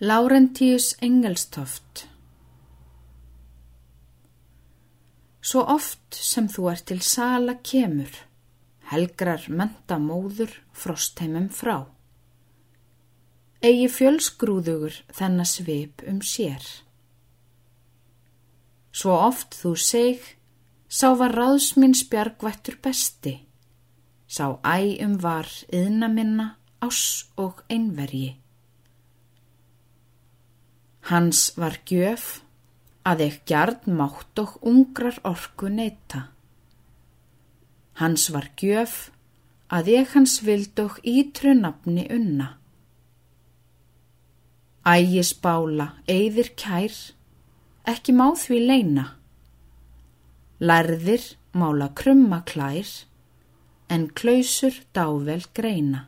Lárentíus 0.00 0.94
Engelstoft 1.02 2.06
Svo 5.42 5.64
oft 5.74 6.14
sem 6.14 6.46
þú 6.46 6.68
ert 6.70 6.84
til 6.86 7.00
sala 7.02 7.56
kemur, 7.66 8.12
helgrar 8.92 9.48
menta 9.50 9.98
móður 9.98 10.54
frostheimum 10.70 11.50
frá. 11.50 11.80
Egi 13.58 13.90
fjölsgrúðugur 13.90 15.02
þennar 15.18 15.50
svip 15.50 16.06
um 16.06 16.22
sér. 16.22 16.62
Svo 18.94 19.18
oft 19.18 19.58
þú 19.58 19.74
seg, 19.82 20.22
sá 20.86 21.10
var 21.18 21.34
ráðsmins 21.34 22.06
bjargvættur 22.06 22.78
besti, 22.78 23.40
sá 24.30 24.62
æ 24.62 25.02
um 25.02 25.18
var 25.18 25.50
yðna 25.74 26.06
minna 26.06 26.52
ás 26.78 27.32
og 27.34 27.66
einverji. 27.66 28.36
Hans 31.08 31.54
var 31.56 31.78
gjöf 31.88 32.42
að 33.08 33.22
ekki 33.24 33.44
gjarn 33.48 33.94
mátt 33.96 34.40
og 34.42 34.58
ungrar 34.68 35.16
orku 35.24 35.70
neyta. 35.72 36.26
Hans 37.96 38.26
var 38.34 38.50
gjöf 38.60 39.08
að 39.72 39.88
ég 39.94 40.12
hans 40.12 40.34
vild 40.44 40.76
og 40.84 40.98
ítru 41.00 41.54
nafni 41.56 42.04
unna. 42.12 42.50
Ægis 44.84 45.32
bála, 45.40 45.94
eyðir 46.08 46.52
kær, 46.60 46.92
ekki 47.88 48.12
má 48.12 48.28
því 48.36 48.60
leina. 48.68 49.06
Lærðir 50.60 51.24
mála 51.56 51.88
krumma 51.96 52.42
klær, 52.44 52.88
en 53.88 54.08
klausur 54.12 54.76
dável 54.92 55.48
greina. 55.56 56.04